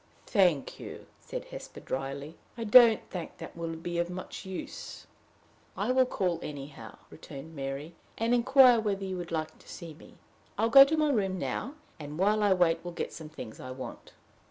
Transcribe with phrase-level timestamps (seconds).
[0.25, 5.05] "Thank you," said Hesper, dryly; "I don't think that would be of much use."
[5.77, 10.15] "I will call anyhow," returned Mary, "and inquire whether you would like to see me.
[10.57, 13.59] I will go to my room now, and while I wait will get some things
[13.59, 14.13] I want."